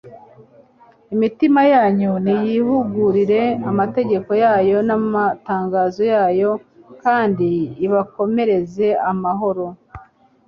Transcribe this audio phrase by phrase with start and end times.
[1.13, 6.51] imitima yanyu niyihugurire amategeko yayo n'amatangazo yayo
[7.03, 7.49] kandi
[7.85, 9.65] ibakomereze amahoro